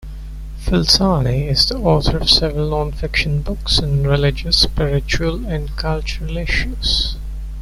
[0.59, 7.17] Falsani is the author of several non-fiction books on religious, spiritual, and cultural issues.